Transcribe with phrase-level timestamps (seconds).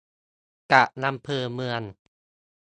[0.71, 1.81] กับอำเภอเมือง